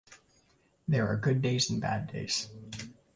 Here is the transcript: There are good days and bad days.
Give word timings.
There 0.87 1.07
are 1.07 1.15
good 1.15 1.43
days 1.43 1.69
and 1.69 1.79
bad 1.79 2.11
days. 2.11 2.49